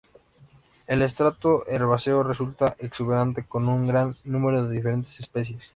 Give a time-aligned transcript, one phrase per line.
[0.87, 5.69] El estrato herbáceo resulta exuberante, con un gran número de diferentes especies.